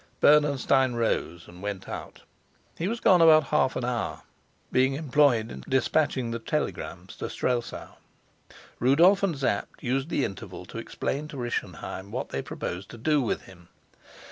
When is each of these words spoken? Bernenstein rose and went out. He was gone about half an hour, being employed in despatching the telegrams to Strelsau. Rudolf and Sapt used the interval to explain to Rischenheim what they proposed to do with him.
Bernenstein 0.19 0.95
rose 0.95 1.47
and 1.47 1.61
went 1.61 1.87
out. 1.87 2.21
He 2.75 2.87
was 2.87 2.99
gone 2.99 3.21
about 3.21 3.43
half 3.53 3.75
an 3.75 3.85
hour, 3.85 4.23
being 4.71 4.95
employed 4.95 5.51
in 5.51 5.63
despatching 5.69 6.31
the 6.31 6.39
telegrams 6.39 7.15
to 7.17 7.29
Strelsau. 7.29 7.89
Rudolf 8.79 9.21
and 9.21 9.37
Sapt 9.37 9.83
used 9.83 10.09
the 10.09 10.25
interval 10.25 10.65
to 10.65 10.79
explain 10.79 11.27
to 11.27 11.37
Rischenheim 11.37 12.09
what 12.09 12.29
they 12.29 12.41
proposed 12.41 12.89
to 12.89 12.97
do 12.97 13.21
with 13.21 13.43
him. 13.43 13.67